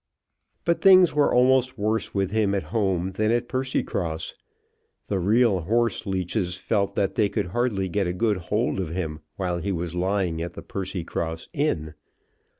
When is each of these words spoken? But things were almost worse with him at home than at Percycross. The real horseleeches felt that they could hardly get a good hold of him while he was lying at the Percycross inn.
But 0.65 0.81
things 0.81 1.13
were 1.13 1.31
almost 1.31 1.77
worse 1.77 2.11
with 2.11 2.31
him 2.31 2.55
at 2.55 2.63
home 2.73 3.11
than 3.11 3.29
at 3.31 3.47
Percycross. 3.47 4.33
The 5.09 5.19
real 5.19 5.59
horseleeches 5.65 6.57
felt 6.57 6.95
that 6.95 7.13
they 7.13 7.29
could 7.29 7.45
hardly 7.49 7.87
get 7.87 8.07
a 8.07 8.11
good 8.13 8.37
hold 8.37 8.79
of 8.79 8.89
him 8.89 9.19
while 9.35 9.59
he 9.59 9.71
was 9.71 9.93
lying 9.93 10.41
at 10.41 10.53
the 10.53 10.63
Percycross 10.63 11.49
inn. 11.53 11.93